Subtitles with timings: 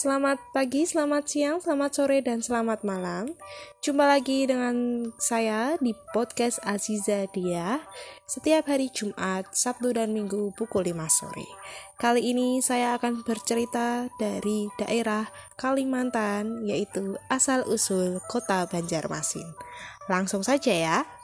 [0.00, 3.36] Selamat pagi, selamat siang, selamat sore, dan selamat malam.
[3.84, 7.84] Jumpa lagi dengan saya di podcast Aziza Dia
[8.24, 11.44] setiap hari Jumat, Sabtu, dan Minggu pukul 5 sore.
[12.00, 15.28] Kali ini saya akan bercerita dari daerah
[15.60, 19.52] Kalimantan, yaitu asal-usul kota Banjarmasin.
[20.08, 21.19] Langsung saja ya.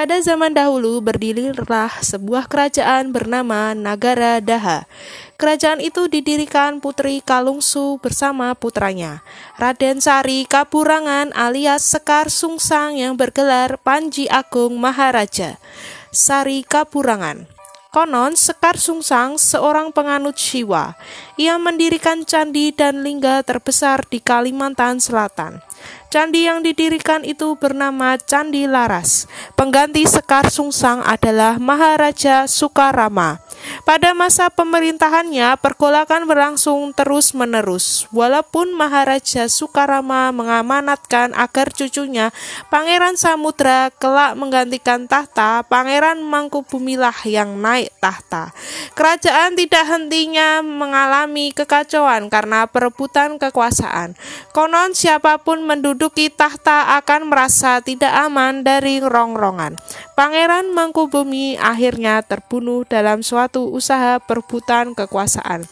[0.00, 4.88] Pada zaman dahulu berdirilah sebuah kerajaan bernama Nagara Daha.
[5.36, 9.20] Kerajaan itu didirikan Putri Kalungsu bersama putranya,
[9.60, 15.60] Raden Sari Kapurangan alias Sekar Sungsang yang bergelar Panji Agung Maharaja.
[16.08, 17.59] Sari Kapurangan
[17.90, 20.94] Konon, Sekar Sungsang seorang penganut Siwa.
[21.34, 25.58] Ia mendirikan candi dan lingga terbesar di Kalimantan Selatan.
[26.06, 29.26] Candi yang didirikan itu bernama Candi Laras.
[29.58, 33.42] Pengganti Sekar Sungsang adalah Maharaja Sukarama.
[33.80, 38.04] Pada masa pemerintahannya, pergolakan berlangsung terus-menerus.
[38.12, 42.28] Walaupun Maharaja Sukarama mengamanatkan agar cucunya,
[42.68, 48.52] Pangeran Samudra, kelak menggantikan tahta, Pangeran Mangkubumilah yang naik tahta.
[48.92, 54.12] Kerajaan tidak hentinya mengalami kekacauan karena perebutan kekuasaan.
[54.52, 59.80] Konon siapa pun menduduki tahta akan merasa tidak aman dari rongrongan.
[60.20, 65.64] Pangeran Mangkubumi akhirnya terbunuh dalam suatu usaha perebutan kekuasaan.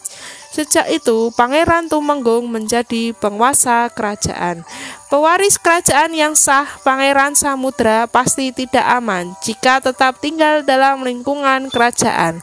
[0.49, 4.65] Sejak itu, Pangeran Tumenggung menjadi penguasa kerajaan.
[5.13, 12.41] Pewaris kerajaan yang sah, Pangeran Samudra pasti tidak aman jika tetap tinggal dalam lingkungan kerajaan.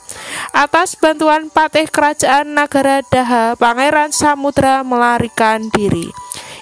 [0.55, 6.15] Atas bantuan patih kerajaan Nagara Daha, Pangeran Samudra melarikan diri.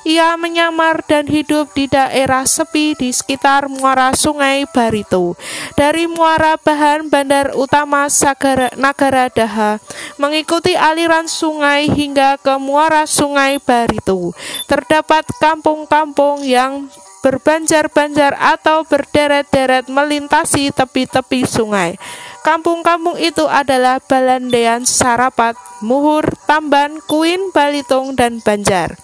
[0.05, 5.33] Ia menyamar dan hidup di daerah sepi di sekitar muara Sungai Barito.
[5.81, 9.81] Dari muara bahan bandar utama Sagara, Nagara Daha
[10.21, 14.37] mengikuti aliran sungai hingga ke muara Sungai Barito.
[14.69, 16.93] Terdapat kampung-kampung yang
[17.25, 21.97] berbanjar-banjar atau berderet-deret melintasi tepi-tepi sungai.
[22.45, 29.01] Kampung-kampung itu adalah Balandean, Sarapat, Muhur, Tamban, Kuin, Balitung, dan Banjar.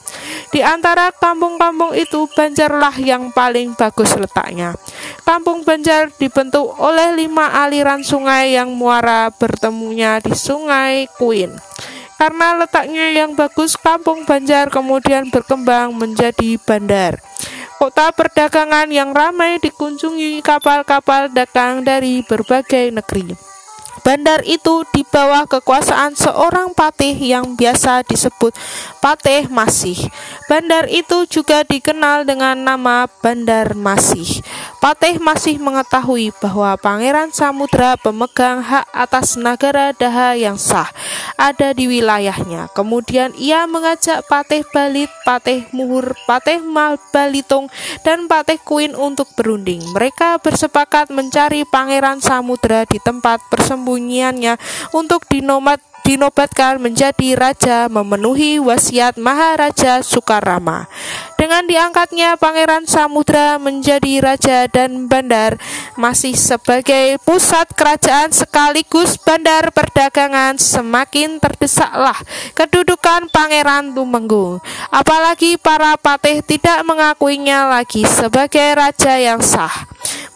[0.50, 4.74] Di antara kampung-kampung itu, Banjarlah yang paling bagus letaknya.
[5.22, 11.54] Kampung Banjar dibentuk oleh lima aliran sungai yang muara bertemunya di Sungai Kuin.
[12.18, 17.22] Karena letaknya yang bagus, Kampung Banjar kemudian berkembang menjadi bandar
[17.80, 23.32] kota perdagangan yang ramai dikunjungi kapal-kapal dagang dari berbagai negeri.
[24.00, 28.56] Bandar itu di bawah kekuasaan seorang patih yang biasa disebut
[29.04, 29.96] Patih Masih.
[30.48, 34.40] Bandar itu juga dikenal dengan nama Bandar Masih.
[34.80, 40.88] Patih masih mengetahui bahwa Pangeran Samudra pemegang hak atas negara Daha yang sah
[41.36, 42.72] ada di wilayahnya.
[42.72, 46.64] Kemudian ia mengajak Patih Balit, Patih Muhur, Patih
[47.12, 47.68] Balitung,
[48.08, 49.84] dan Patih Kuin untuk berunding.
[49.92, 54.56] Mereka bersepakat mencari Pangeran Samudra di tempat persembunyiannya
[54.96, 60.90] untuk dinomat dinobatkan menjadi raja memenuhi wasiat Maharaja Sukarama.
[61.38, 65.54] Dengan diangkatnya Pangeran Samudra menjadi raja dan bandar
[65.94, 72.18] masih sebagai pusat kerajaan sekaligus bandar perdagangan semakin terdesaklah
[72.58, 74.58] kedudukan Pangeran Tumenggung.
[74.90, 79.86] Apalagi para patih tidak mengakuinya lagi sebagai raja yang sah.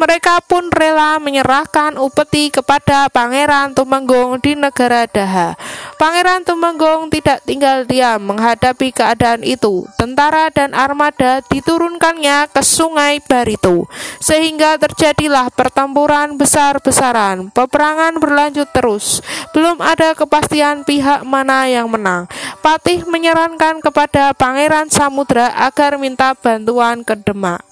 [0.04, 5.56] Mereka pun rela menyerahkan upeti kepada Pangeran Tumenggung di negara Daha.
[5.96, 9.88] Pangeran Tumenggung tidak tinggal diam menghadapi keadaan itu.
[9.96, 13.88] Tentara dan armada diturunkannya ke Sungai Barito,
[14.20, 17.48] sehingga terjadilah pertempuran besar-besaran.
[17.56, 19.24] Peperangan berlanjut terus.
[19.56, 22.28] Belum ada kepastian pihak mana yang menang.
[22.60, 27.64] Patih menyarankan kepada Pangeran Samudra agar minta bantuan ke Demak.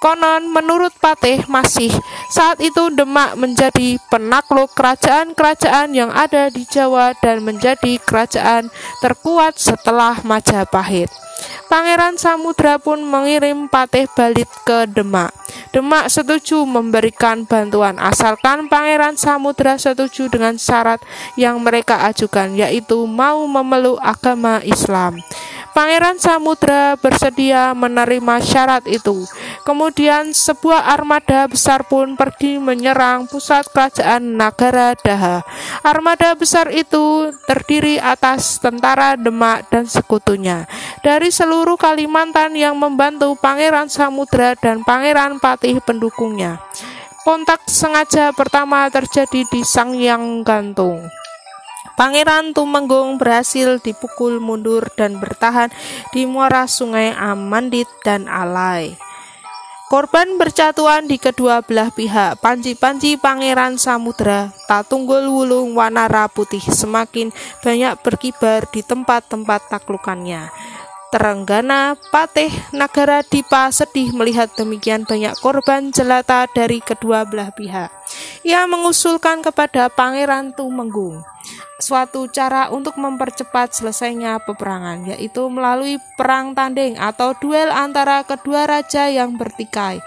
[0.00, 1.92] Konon menurut Patih masih
[2.32, 8.72] saat itu Demak menjadi penakluk kerajaan-kerajaan yang ada di Jawa dan menjadi kerajaan
[9.04, 11.12] terkuat setelah Majapahit.
[11.68, 15.36] Pangeran Samudra pun mengirim Patih Balit ke Demak.
[15.76, 21.04] Demak setuju memberikan bantuan asalkan Pangeran Samudra setuju dengan syarat
[21.36, 25.20] yang mereka ajukan yaitu mau memeluk agama Islam.
[25.70, 29.22] Pangeran Samudra bersedia menerima syarat itu.
[29.62, 35.46] Kemudian sebuah armada besar pun pergi menyerang pusat kerajaan Nagara Daha.
[35.86, 40.66] Armada besar itu terdiri atas tentara Demak dan sekutunya.
[41.06, 46.58] Dari seluruh Kalimantan yang membantu Pangeran Samudra dan Pangeran Patih pendukungnya.
[47.22, 51.19] Kontak sengaja pertama terjadi di Sangyang Gantung.
[52.00, 55.68] Pangeran Tumenggung berhasil dipukul mundur dan bertahan
[56.16, 58.96] di muara sungai Amandit dan Alai.
[59.92, 62.40] Korban bercatuan di kedua belah pihak.
[62.40, 70.48] Panji-panji Pangeran Samudra, Tatunggul Wulung Wanara Putih semakin banyak berkibar di tempat-tempat taklukannya.
[71.12, 77.92] Terenggana, Patih, Nagara Dipa sedih melihat demikian banyak korban jelata dari kedua belah pihak.
[78.40, 81.20] Ia mengusulkan kepada Pangeran Tumenggung
[81.80, 89.08] suatu cara untuk mempercepat selesainya peperangan, yaitu melalui perang tanding atau duel antara kedua raja
[89.08, 90.00] yang bertikai.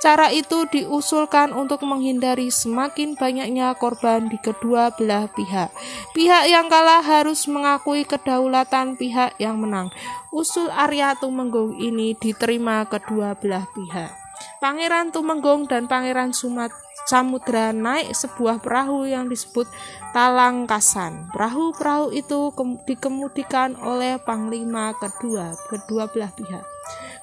[0.00, 5.68] Cara itu diusulkan untuk menghindari semakin banyaknya korban di kedua belah pihak.
[6.16, 9.92] Pihak yang kalah harus mengakui kedaulatan pihak yang menang.
[10.32, 14.29] Usul Arya Tumenggung ini diterima kedua belah pihak.
[14.60, 16.72] Pangeran Tumenggung dan Pangeran Sumat
[17.10, 19.66] Samudra naik sebuah perahu yang disebut
[20.14, 21.34] Talangkasan.
[21.34, 22.54] Perahu-perahu itu
[22.86, 26.62] dikemudikan oleh panglima kedua, kedua belah pihak.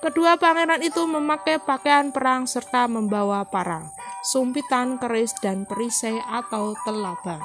[0.04, 3.90] Kedua pangeran itu memakai pakaian perang serta membawa parang,
[4.28, 7.42] sumpitan, keris, dan perisai atau telabang.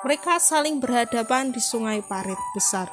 [0.00, 2.88] Mereka saling berhadapan di sungai parit besar.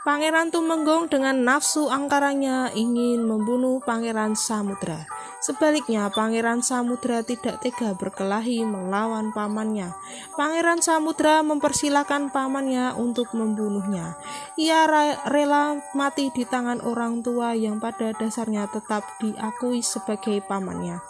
[0.00, 5.04] Pangeran Tumenggung dengan nafsu angkarannya ingin membunuh Pangeran Samudra.
[5.40, 9.96] Sebaliknya, Pangeran Samudra tidak tega berkelahi melawan pamannya.
[10.36, 14.20] Pangeran Samudra mempersilahkan pamannya untuk membunuhnya.
[14.60, 14.84] Ia
[15.24, 21.00] rela mati di tangan orang tua yang pada dasarnya tetap diakui sebagai pamannya.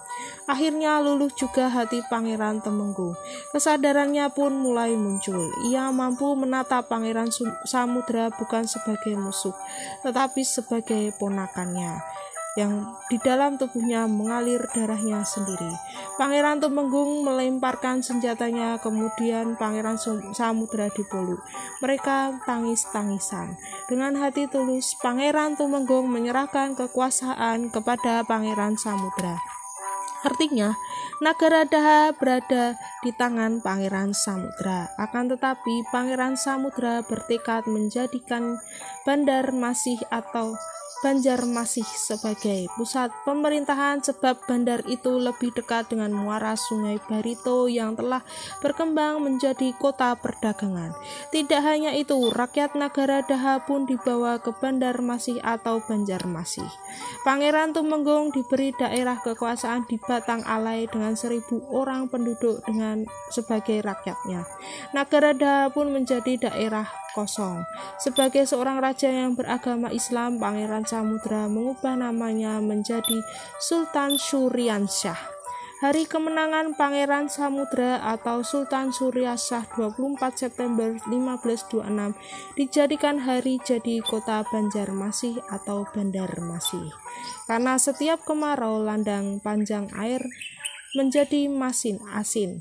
[0.46, 3.18] Akhirnya luluh juga hati Pangeran Temenggung.
[3.50, 5.50] Kesadarannya pun mulai muncul.
[5.66, 7.34] Ia mampu menata Pangeran
[7.66, 9.54] Samudra bukan sebagai musuh,
[10.06, 11.98] tetapi sebagai ponakannya
[12.58, 15.70] yang di dalam tubuhnya mengalir darahnya sendiri.
[16.19, 19.97] Pangeran Tumenggung melemparkan senjatanya, kemudian Pangeran
[20.35, 21.38] Samudra dipeluk.
[21.79, 23.55] Mereka tangis-tangisan.
[23.87, 29.38] Dengan hati tulus, Pangeran Tumenggung menyerahkan kekuasaan kepada Pangeran Samudra.
[30.20, 30.76] Artinya,
[31.25, 34.93] negara Daha berada di tangan Pangeran Samudra.
[35.00, 38.61] Akan tetapi, Pangeran Samudra bertekad menjadikan
[39.08, 40.52] Bandar Masih atau
[41.00, 48.20] Banjarmasih sebagai pusat pemerintahan sebab bandar itu lebih dekat dengan muara sungai Barito yang telah
[48.61, 50.93] berkembang menjadi kota perdagangan.
[51.32, 56.69] Tidak hanya itu, rakyat negara Daha pun dibawa ke Bandarmasih atau Banjarmasih.
[57.25, 64.44] Pangeran Tumenggung diberi daerah kekuasaan di Batang Alai dengan seribu orang penduduk dengan sebagai rakyatnya.
[64.93, 67.66] Negara Daha pun menjadi daerah kosong.
[67.98, 73.20] Sebagai seorang raja yang beragama Islam, Pangeran Samudra mengubah namanya menjadi
[73.58, 75.40] Sultan Suryansyah.
[75.80, 82.12] Hari kemenangan Pangeran Samudra atau Sultan Suryasyah 24 September 1526
[82.52, 86.85] dijadikan hari jadi kota Banjarmasih atau Bandarmasih.
[87.49, 90.20] Karena setiap kemarau landang panjang air
[90.92, 92.61] menjadi masin asin.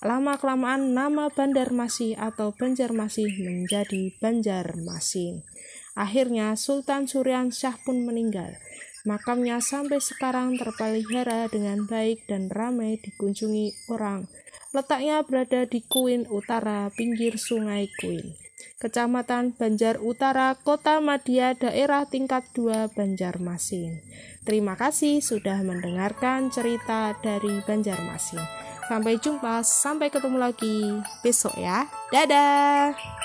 [0.00, 5.44] Lama-kelamaan nama Bandarmasih atau Banjarmasih menjadi Banjarmasin.
[5.92, 8.56] Akhirnya Sultan Suryan Syah pun meninggal.
[9.04, 14.24] Makamnya sampai sekarang terpelihara dengan baik dan ramai dikunjungi orang.
[14.72, 18.36] Letaknya berada di Kuin Utara, pinggir Sungai Kuin.
[18.80, 24.00] Kecamatan Banjar Utara, Kota Madia, daerah tingkat 2 Banjarmasin.
[24.48, 28.69] Terima kasih sudah mendengarkan cerita dari Banjarmasin.
[28.90, 31.86] Sampai jumpa, sampai ketemu lagi besok ya.
[32.10, 33.20] Dadah.